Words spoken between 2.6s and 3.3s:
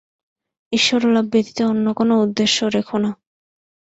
রেখ না।